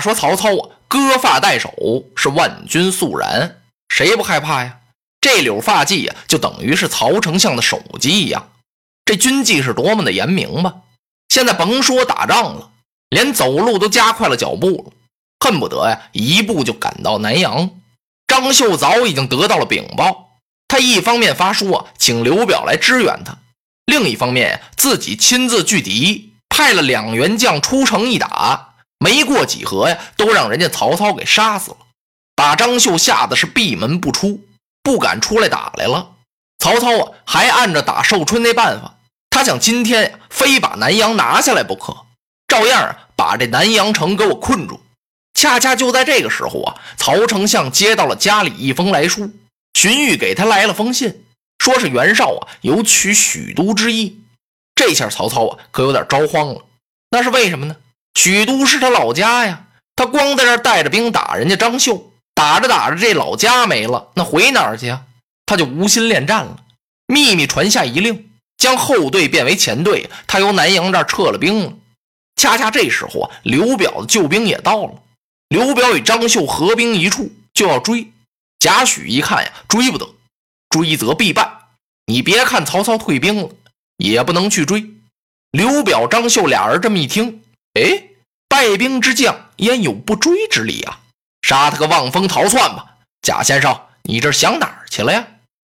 [0.00, 1.72] 说曹操啊，割发代首，
[2.16, 4.78] 是万军肃然，谁不害怕呀？
[5.20, 8.50] 这绺发髻呀，就等于是曹丞相的首级一样。
[9.04, 10.76] 这军纪是多么的严明吧？
[11.28, 12.70] 现在甭说打仗了，
[13.10, 14.92] 连走路都加快了脚步了，
[15.40, 17.70] 恨不得呀一步就赶到南阳。
[18.26, 20.38] 张绣早已经得到了禀报，
[20.68, 23.38] 他一方面发书啊，请刘表来支援他；
[23.86, 28.67] 另一方面自己亲自拒敌，派了两员将出城一打。
[28.98, 31.76] 没过几合呀，都让人家曹操给杀死了，
[32.34, 34.44] 把张绣吓得是闭门不出，
[34.82, 36.14] 不敢出来打来了。
[36.58, 38.96] 曹操啊，还按着打寿春那办法，
[39.30, 41.96] 他想今天呀，非把南阳拿下来不可，
[42.48, 44.80] 照样，把这南阳城给我困住。
[45.34, 49.30] 恰恰就在这个时候啊，曹丞相接到了家里一封来书，
[49.74, 51.24] 荀彧给他来了封信，
[51.58, 54.20] 说是袁绍啊有取许都之意。
[54.74, 56.64] 这下曹操啊，可有点着慌了。
[57.10, 57.76] 那是为什么呢？
[58.14, 65.02] 许都是他老家呀，他光在这带着兵打人家张绣，打着打着这老家没了，那回哪儿去啊？
[65.46, 66.58] 他就无心恋战了，
[67.06, 71.72] 秘密传下一令，将后队变为前队，他由南阳这儿撤了兵了。
[72.36, 75.02] 恰恰这时候啊，刘表的救兵也到了，
[75.48, 78.12] 刘表与张绣合兵一处，就要追。
[78.58, 80.08] 贾诩一看呀，追不得，
[80.70, 81.50] 追则必败。
[82.06, 83.50] 你别看曹操退兵了，
[83.96, 84.90] 也不能去追。
[85.50, 87.42] 刘表、张绣俩人这么一听，
[87.82, 88.04] 哎。
[88.48, 91.00] 败兵之将焉有不追之理啊？
[91.42, 92.96] 杀他个望风逃窜吧！
[93.20, 95.26] 贾先生，你这想哪儿去了呀？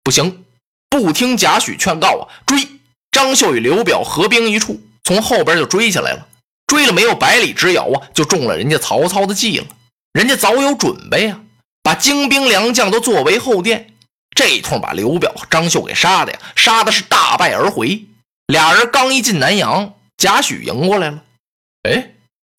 [0.03, 0.43] 不行，
[0.89, 2.27] 不听贾诩劝告啊！
[2.47, 2.67] 追！
[3.11, 6.27] 张绣与刘表合兵一处，从后边就追下来了。
[6.65, 9.67] 追了没有百里之遥啊，就中了人家曹操的计了。
[10.13, 11.41] 人家早有准备啊，
[11.83, 13.93] 把精兵良将都作为后殿。
[14.35, 18.03] 这一通把刘表和张绣给杀的呀，杀的是大败而回。
[18.47, 21.23] 俩人刚一进南阳，贾诩迎过来了。
[21.83, 22.09] 哎。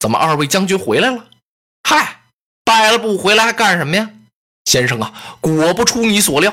[0.01, 1.25] 怎么二位将军回来了？
[1.89, 2.21] 嗨，
[2.62, 4.11] 败了不回来还干什么呀？
[4.67, 6.53] 先生啊，果不出你所料。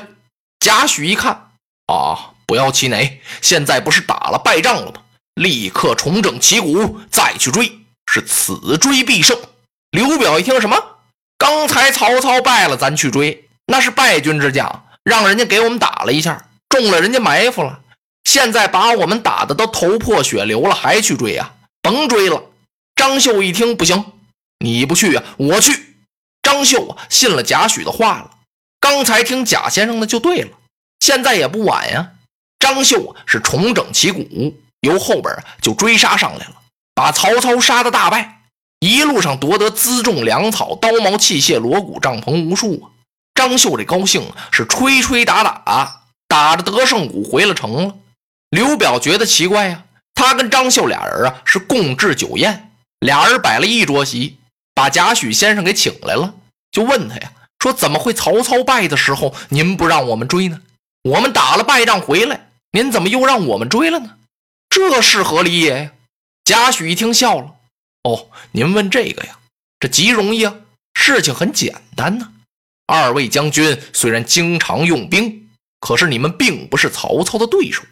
[0.58, 1.50] 贾诩一看
[1.86, 5.02] 啊，不要气馁，现在不是打了败仗了吗？
[5.34, 9.38] 立刻重整旗鼓，再去追，是此追必胜。
[9.90, 10.78] 刘表一听什么？
[11.36, 17.80] 刚才曹操败了，咱去追，那是败军之将，让人家给我们打了一下，中了人家埋伏了。
[18.24, 21.52] 现在把我们打的都头破血流了，还去追呀？
[21.82, 22.42] 甭追了。
[22.94, 24.04] 张绣一听不行，
[24.58, 25.96] 你不去啊，我去。
[26.42, 28.30] 张绣啊，信了贾诩的话了。
[28.80, 30.50] 刚才听贾先生的就对了，
[31.00, 32.12] 现在也不晚呀。
[32.58, 36.56] 张绣啊，是重整旗鼓，由后边啊就追杀上来了，
[36.94, 38.42] 把曹操杀的大败，
[38.80, 42.90] 一路上夺得辎重粮草、刀矛器械、锣鼓帐篷无数啊。
[43.34, 47.96] 张绣这高兴是吹吹打打，打着得胜鼓回了城了。
[48.50, 52.71] 刘表觉得奇怪呀，他跟张绣俩人啊是共置酒宴。
[53.02, 54.38] 俩人摆了一桌席，
[54.74, 56.34] 把贾诩先生给请来了，
[56.70, 60.62] 就问他呀，说怎么会曹操败的时候您不让我们追呢？
[61.02, 64.18] 我们打了败仗回来，您怎么又让我们追了呢？
[64.70, 65.92] 这是何理也呀？
[66.44, 67.56] 贾诩一听笑了，
[68.04, 69.36] 哦，您问这个呀，
[69.80, 70.54] 这极容易啊，
[70.94, 72.32] 事情很简单呢。
[72.86, 75.48] 二位将军虽然经常用兵，
[75.80, 77.82] 可是你们并不是曹操的对手。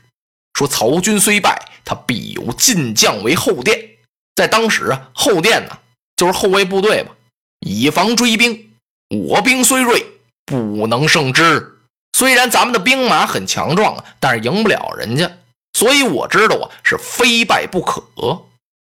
[0.54, 3.88] 说曹军虽败，他必有进将为后殿。
[4.34, 5.78] 在当时啊，后殿呢
[6.16, 7.12] 就是后卫部队吧，
[7.60, 8.70] 以防追兵。
[9.08, 10.06] 我兵虽锐，
[10.46, 11.78] 不能胜之。
[12.16, 15.30] 虽然咱们的兵马很强壮啊，但是赢不了人家。
[15.72, 18.04] 所以我知道啊，是非败不可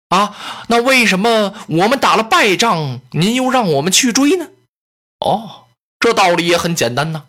[0.08, 0.36] 啊。
[0.68, 4.48] 那为什么我们打了败仗，您又让我们去追呢？
[5.20, 5.66] 哦，
[5.98, 7.24] 这道理也很简单呐。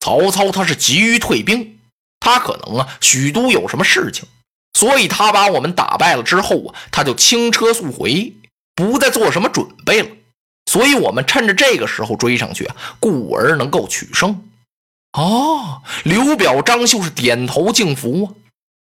[0.00, 1.78] 曹操他是急于退兵，
[2.20, 4.26] 他可能啊许都有什么事情。
[4.74, 8.34] 所以他把我们打败了之后啊，他就轻车速回，
[8.74, 10.08] 不再做什么准备了。
[10.70, 14.48] 所以，我们趁着这个时候追上去啊，故而能够取胜。
[15.12, 18.32] 哦，刘表、张绣是点头敬服啊。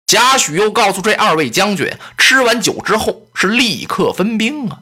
[0.05, 4.79] 贾诩又告诉这二位将军，吃完酒之后是立刻分兵啊。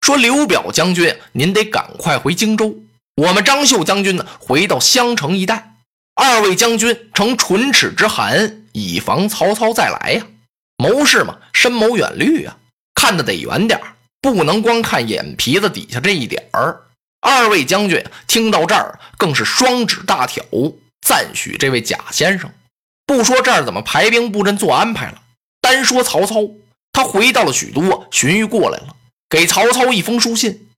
[0.00, 2.74] 说刘表将军，您得赶快回荆州，
[3.16, 5.74] 我们张绣将军呢，回到襄城一带，
[6.14, 10.26] 二位将军乘唇齿之寒，以防曹操再来呀。
[10.80, 12.56] 谋士嘛，深谋远虑啊，
[12.94, 13.78] 看得得远点
[14.22, 16.80] 不能光看眼皮子底下这一点儿。
[17.20, 20.42] 二位将军听到这儿，更是双指大挑，
[21.06, 22.50] 赞许这位贾先生。
[23.04, 25.20] 不说这儿怎么排兵布阵做安排了，
[25.60, 26.36] 单说曹操，
[26.92, 28.96] 他回到了许都，荀彧过来了，
[29.28, 30.68] 给曹操一封书信。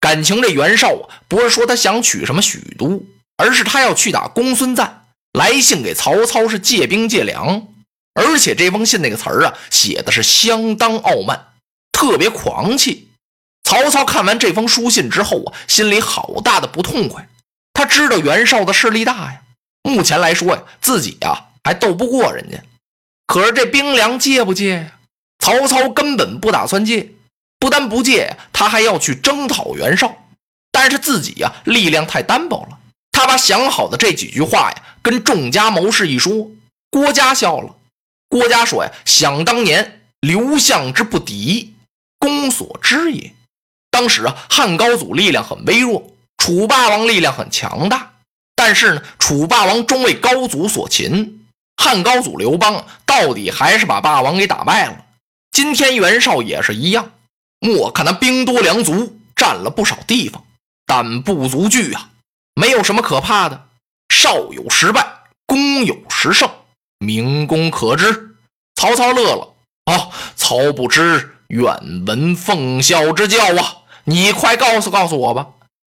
[0.00, 3.04] 感情这袁绍啊，不是说他想取什么许都，
[3.36, 5.04] 而是他要去打公孙瓒。
[5.32, 7.68] 来信给曹操是借兵借粮，
[8.14, 11.46] 而且这封信那个词儿啊，写的是相当傲慢，
[11.92, 13.08] 特别狂气。
[13.64, 17.28] 曹操看完这封书信之后啊，心里好大的不痛快。
[17.72, 19.42] 他知道袁绍的势力大呀，
[19.82, 22.62] 目前来说呀，自己呀还斗不过人家。
[23.26, 24.98] 可是这兵粮借不借呀？
[25.38, 27.12] 曹操根本不打算借，
[27.58, 30.14] 不但不借，他还要去征讨袁绍。
[30.70, 32.78] 但是自己呀，力量太单薄了。
[33.10, 36.50] 他把想好的这几句话呀，跟众家谋士一说，
[36.90, 37.74] 郭嘉笑了。
[38.32, 41.74] 郭嘉说呀：“想当年，刘项之不敌，
[42.18, 43.34] 公所知也。”
[43.92, 48.12] 当时啊，汉高祖力量很微弱，楚霸王力量很强大。
[48.56, 51.44] 但是呢，楚霸王终为高祖所擒，
[51.76, 55.04] 汉高祖刘邦到底还是把霸王给打败了。
[55.50, 57.12] 今天袁绍也是一样，
[57.60, 60.42] 莫看他兵多粮足，占了不少地方，
[60.86, 62.08] 但不足惧啊，
[62.54, 63.66] 没有什么可怕的。
[64.08, 65.06] 少有失败，
[65.44, 66.50] 攻有时胜，
[67.02, 68.36] 明公可知。
[68.76, 69.54] 曹操乐了，
[69.84, 73.78] 啊，曹不知，远闻奉孝之教啊。
[74.04, 75.48] 你快告诉告诉我吧。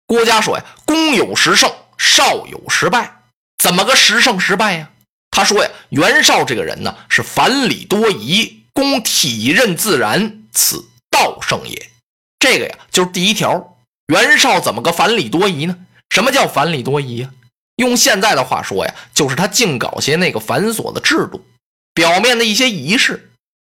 [0.06, 3.22] 郭嘉说呀：“攻有十胜，少有失败。
[3.62, 4.90] 怎么个十胜十败呀？”
[5.30, 11.90] 他说呀：“袁绍这个人呢，是反礼多疑，攻体认自然，此道胜也。”
[12.40, 13.76] 这个呀，就是第一条。
[14.12, 15.76] 袁绍怎么个反礼多疑呢？
[16.10, 17.30] 什么叫反礼多疑呀？
[17.80, 21.42] 用现在的话说呀，就是他净搞些那个繁琐的制度，
[21.94, 23.30] 表面的一些仪式。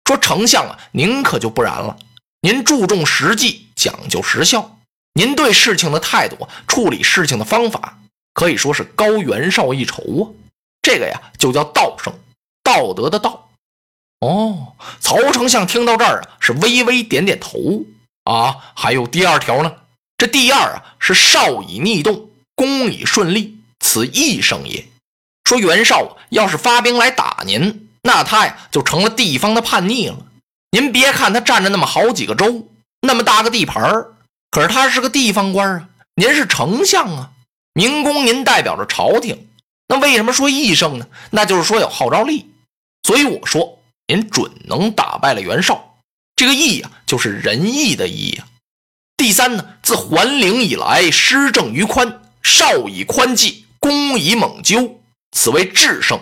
[0.06, 1.99] 说丞相啊，您可就不然了。
[2.41, 4.79] 您注重实际，讲究实效。
[5.12, 7.99] 您对事情的态度，处理事情的方法，
[8.32, 10.32] 可以说是高袁绍一筹啊。
[10.81, 12.12] 这个呀，就叫道圣，
[12.64, 13.50] 道德的道。
[14.20, 17.85] 哦，曹丞相听到这儿啊，是微微点点头
[18.25, 18.56] 啊。
[18.75, 19.75] 还有第二条呢？
[20.17, 24.87] 这第二啊，是少以逆动，攻以顺利，此义胜也。
[25.44, 30.19] 说袁绍要是发兵来打您，那他呀，就成了地方的叛逆了。
[30.71, 32.69] 您别看他占着那么好几个州，
[33.00, 34.12] 那么大个地盘儿，
[34.53, 35.88] 可是他是个地方官啊。
[36.15, 37.31] 您是丞相啊，
[37.73, 39.49] 明公您代表着朝廷，
[39.88, 41.09] 那为什么说义胜呢？
[41.31, 42.47] 那就是说有号召力。
[43.03, 45.97] 所以我说您准能打败了袁绍。
[46.37, 48.47] 这个义呀，就是仁义的义呀。
[49.17, 55.00] 第三呢，自桓灵以来，施政于宽，少以宽济，攻以猛究，
[55.32, 56.21] 此为智胜。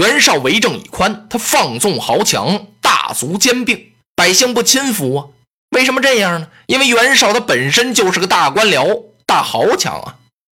[0.00, 2.68] 袁绍为政以宽，他放纵豪强。
[2.80, 5.26] 大族兼并，百姓不亲服啊？
[5.70, 6.48] 为什么这样呢？
[6.66, 10.18] 因为袁绍他本身就是个大官僚、大豪强啊。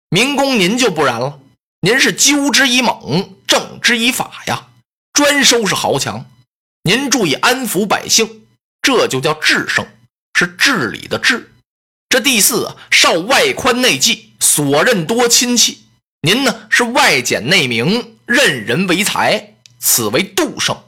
[0.09, 1.39] 明公您就不然了，
[1.81, 4.67] 您是纠之以猛，正之以法呀，
[5.13, 6.25] 专收拾豪强。
[6.83, 8.45] 您注意安抚百姓，
[8.81, 9.87] 这就叫治胜，
[10.37, 11.53] 是治理的治。
[12.09, 15.82] 这第四啊，少外宽内忌，所任多亲戚。
[16.25, 20.81] 您呢是外简内明，任人为才，此为度胜。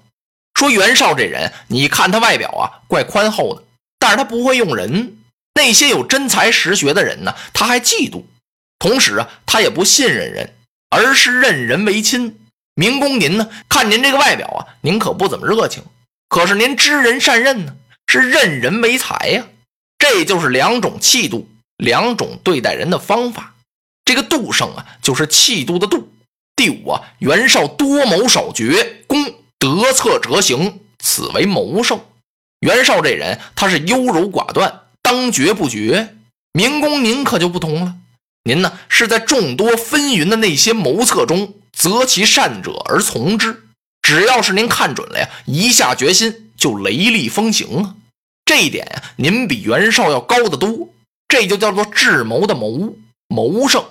[0.54, 3.62] 说袁绍这人，你看他外表啊，怪宽厚的，
[4.00, 5.18] 但是他不会用人。
[5.54, 8.24] 那些有真才实学的人呢，他还嫉妒。
[8.80, 10.54] 同时啊，他也不信任人，
[10.90, 12.40] 而是任人唯亲。
[12.74, 15.84] 明公您呢，看您这个外表啊，您可不怎么热情。
[16.30, 17.76] 可是您知人善任呢，
[18.08, 19.46] 是任人唯才呀。
[20.00, 23.55] 这就是两种气度，两种对待人的方法。
[24.06, 26.08] 这个度胜啊，就是气度的度。
[26.56, 29.34] 第五啊，袁绍多谋少决，攻。
[29.58, 32.00] 得策折行，此为谋胜。
[32.60, 36.18] 袁绍这人，他是优柔寡断，当决不决。
[36.52, 37.96] 明公您可就不同了，
[38.44, 43.64] 您呢是在众多纷纭的那些谋策中择其善者而从之。
[44.04, 47.96] 只要是您看准了呀，一下决心就雷厉风行啊。
[48.46, 50.90] 这一点呀，您比袁绍要高得多。
[51.28, 52.96] 这就叫做智谋的谋，
[53.30, 53.84] 谋胜。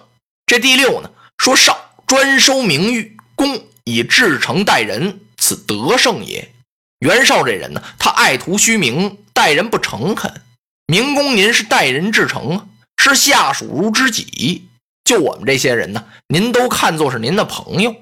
[0.47, 5.21] 这第六呢，说绍专收名誉，公以至诚待人。
[5.39, 6.53] 此德胜也。
[7.01, 10.43] 袁绍这人呢，他爱图虚名，待人不诚恳。
[10.87, 12.67] 明公您是待人至诚啊，
[12.99, 14.69] 视下属如知己。
[15.05, 17.95] 就我们这些人呢，您都看作是您的朋友，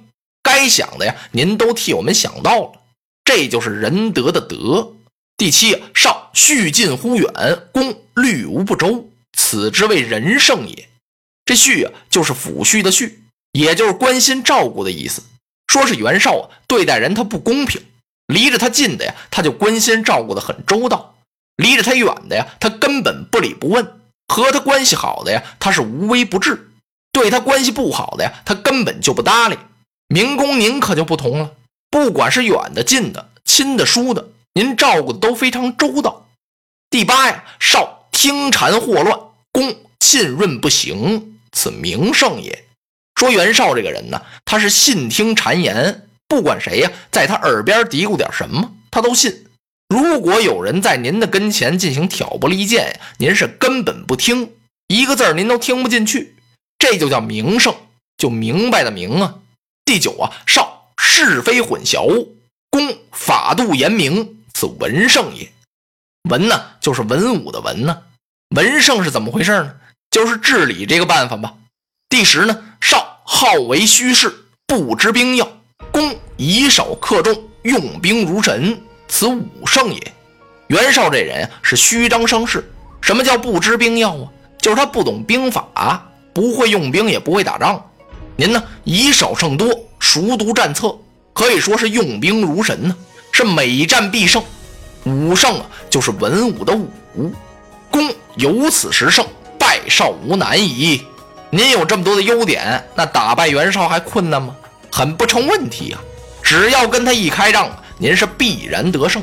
[0.43, 2.73] 该想的呀，您都替我们想到了。
[3.25, 4.95] 这就是仁德的德。
[5.37, 7.33] 第七，少蓄近乎远，
[7.73, 10.89] 公虑无不周，此之谓仁胜也。
[11.53, 13.13] 这婿啊，就是抚恤的恤，
[13.53, 15.23] 也就是关心照顾的意思。
[15.67, 17.83] 说是袁绍啊，对待人他不公平，
[18.27, 21.15] 离着他近的呀，他就关心照顾的很周到；
[21.57, 23.85] 离着他远的呀，他根本不理不问；
[24.29, 26.55] 和他关系好的呀，他是无微不至；
[27.13, 29.59] 对他关系不好的呀，他根本就不搭理。
[30.09, 31.51] 明公您可就不同了，
[31.91, 36.29] 不管是远的、近的、亲的、疏的，您照顾的都非常周到。
[36.89, 39.21] 第八呀，少听谗惑乱，
[39.53, 42.65] 公浸润不行，此名胜也。
[43.15, 49.47] 说袁绍这个人呢，他是信听谗言，不管谁呀，在他耳边嘀咕点什么，他都信。
[49.89, 54.53] 如果有人在您的跟前进行挑拨离间呀，您是根本不听，
[54.89, 56.35] 一个字儿您都听不进去，
[56.79, 57.75] 这就叫名胜，
[58.17, 59.39] 就明白的明啊。
[59.85, 62.29] 第九啊，少是非混淆，
[62.71, 65.53] 公法度严明，此文圣也。
[66.31, 68.03] 文呢，就是文武的文呢。
[68.57, 69.75] 文圣是怎么回事呢？
[70.13, 71.55] 就是治理这个办法吧。
[72.09, 73.23] 第十呢，少。
[73.25, 74.31] 好为虚事，
[74.67, 75.49] 不知兵要。
[75.91, 78.79] 公以少克众，用兵如神，
[79.09, 80.13] 此武圣也。
[80.67, 82.71] 袁绍这人是虚张声势。
[83.01, 84.29] 什么叫不知兵要啊？
[84.59, 87.83] 就是他不懂兵法，不会用兵，也不会打仗。
[88.37, 90.95] 您呢，以少胜多，熟读战策，
[91.33, 92.95] 可以说是用兵如神呢，
[93.33, 94.45] 是每战必胜。
[95.05, 97.33] 武圣啊，就是文武的武。
[97.91, 99.27] 公有此时胜，
[99.73, 101.07] 败少无难矣。
[101.49, 104.55] 您有这么多的优点，那打败袁绍还困难吗？
[104.91, 105.99] 很不成问题呀！
[106.43, 109.23] 只要跟他一开仗，您是必然得胜。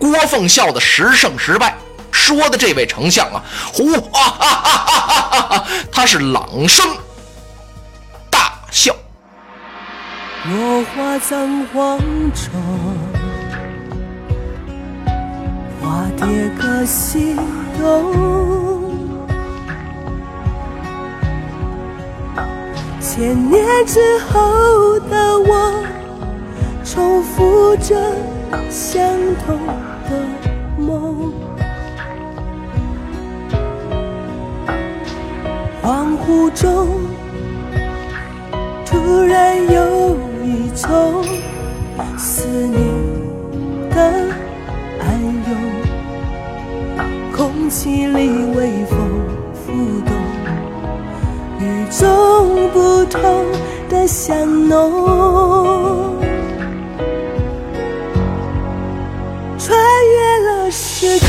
[0.00, 1.76] 郭奉孝的十胜十败，
[2.10, 5.66] 说的这位丞相啊，呼啊啊啊啊啊！
[5.92, 6.86] 他是朗声
[8.30, 8.96] 大笑。
[10.46, 11.98] 落花葬黄
[12.32, 12.50] 冢，
[15.82, 17.36] 花蝶各西
[17.78, 18.65] 东。
[23.08, 25.72] 千年之后的我，
[26.84, 27.94] 重复着
[28.68, 29.00] 相
[29.46, 29.56] 同
[30.10, 30.10] 的
[30.76, 31.32] 梦。
[35.80, 36.88] 恍惚中，
[38.84, 41.22] 突然有一种
[42.18, 42.76] 思念
[43.88, 43.96] 的
[44.98, 45.06] 暗
[45.46, 45.56] 涌，
[47.32, 48.98] 空气里微风。
[49.64, 49.72] 浮
[50.04, 50.10] 动，
[51.60, 52.04] 雨中
[53.08, 53.46] 同
[53.88, 56.16] 的香浓，
[59.58, 61.28] 穿越了时空，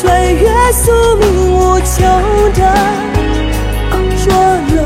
[0.00, 1.96] 穿越宿命无穷
[2.54, 2.60] 的
[4.24, 4.32] 捉
[4.74, 4.76] 弄，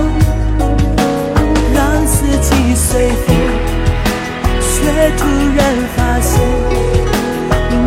[1.74, 3.34] 让四季随风，
[4.60, 4.70] 却
[5.16, 5.20] 突
[5.56, 5.60] 然
[5.96, 6.30] 发现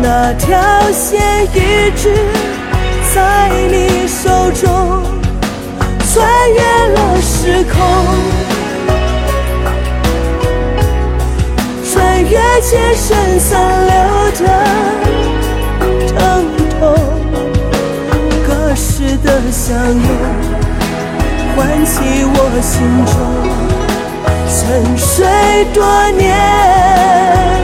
[0.02, 0.46] 那条
[0.92, 1.56] 线一
[1.96, 2.04] 直。
[3.16, 5.02] 在你手中，
[6.12, 6.14] 穿
[6.52, 6.60] 越
[6.92, 7.74] 了时空，
[11.90, 13.48] 穿越前生残
[13.86, 13.94] 留
[14.32, 14.44] 的
[16.12, 16.14] 疼
[16.78, 16.82] 痛，
[18.46, 20.08] 隔世的相拥，
[21.56, 21.56] 唤
[21.86, 22.74] 起我心
[23.06, 23.16] 中
[24.46, 24.54] 沉
[24.94, 25.24] 睡
[25.72, 25.80] 多
[26.18, 27.55] 年。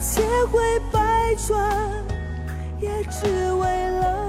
[0.00, 0.60] 千回
[0.92, 1.58] 百转，
[2.80, 4.27] 也只为了